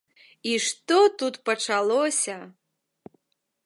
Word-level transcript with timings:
І 0.51 0.55
што 0.67 0.97
тут 1.21 1.39
пачалося! 1.51 2.37